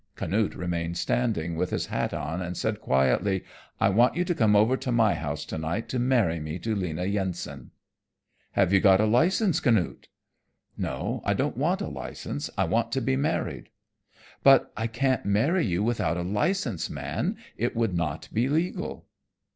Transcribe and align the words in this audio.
Canute 0.15 0.55
remained 0.55 0.97
standing 0.97 1.55
with 1.55 1.69
his 1.69 1.85
hat 1.85 2.11
on 2.11 2.41
and 2.41 2.57
said 2.57 2.81
quietly, 2.81 3.43
"I 3.79 3.89
want 3.89 4.15
you 4.15 4.25
to 4.25 4.33
come 4.33 4.55
over 4.55 4.75
to 4.77 4.91
my 4.91 5.13
house 5.13 5.45
tonight 5.45 5.87
to 5.89 5.99
marry 5.99 6.39
me 6.39 6.57
to 6.57 6.73
Lena 6.75 7.05
Yensen." 7.05 7.69
"Have 8.53 8.73
you 8.73 8.79
got 8.79 8.99
a 8.99 9.05
license, 9.05 9.59
Canute?" 9.59 10.07
"No, 10.75 11.21
I 11.23 11.35
don't 11.35 11.55
want 11.55 11.81
a 11.81 11.87
license. 11.87 12.49
I 12.57 12.63
want 12.63 12.91
to 12.93 12.99
be 13.01 13.15
married." 13.15 13.69
"But 14.41 14.71
I 14.75 14.87
can't 14.87 15.23
marry 15.23 15.67
you 15.67 15.83
without 15.83 16.17
a 16.17 16.23
license, 16.23 16.89
man. 16.89 17.37
It 17.55 17.75
would 17.75 17.93
not 17.93 18.27
be 18.33 18.49
legal." 18.49 19.05